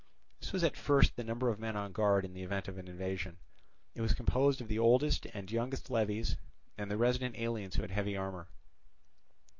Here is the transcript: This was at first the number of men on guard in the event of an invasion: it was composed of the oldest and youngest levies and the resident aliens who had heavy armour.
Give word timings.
This 0.39 0.51
was 0.51 0.63
at 0.63 0.75
first 0.75 1.15
the 1.15 1.23
number 1.23 1.47
of 1.49 1.59
men 1.59 1.75
on 1.75 1.91
guard 1.91 2.25
in 2.25 2.33
the 2.33 2.41
event 2.41 2.67
of 2.67 2.79
an 2.79 2.87
invasion: 2.87 3.37
it 3.93 4.01
was 4.01 4.15
composed 4.15 4.59
of 4.59 4.67
the 4.67 4.79
oldest 4.79 5.27
and 5.31 5.51
youngest 5.51 5.91
levies 5.91 6.37
and 6.75 6.89
the 6.89 6.97
resident 6.97 7.35
aliens 7.35 7.75
who 7.75 7.83
had 7.83 7.91
heavy 7.91 8.17
armour. 8.17 8.47